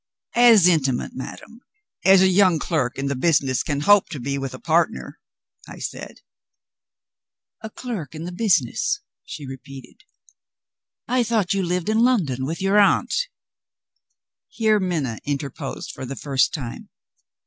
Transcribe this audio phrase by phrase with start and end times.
[0.33, 1.59] "As intimate, madam,
[2.03, 5.19] as a young clerk in the business can hope to be with a partner,"
[5.67, 6.21] I said.
[7.61, 10.01] "A clerk in the business?" she repeated.
[11.07, 13.13] "I thought you lived in London, with your aunt."
[14.47, 16.89] Here Minna interposed for the first time.